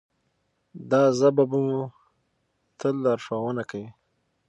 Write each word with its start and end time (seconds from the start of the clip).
دا 0.89 1.03
ژبه 1.17 1.43
به 1.51 1.57
مو 1.65 1.79
تل 2.79 2.95
لارښوونه 3.03 3.63
کوي. 3.69 3.89